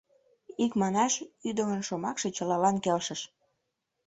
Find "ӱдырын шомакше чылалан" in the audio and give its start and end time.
1.47-2.75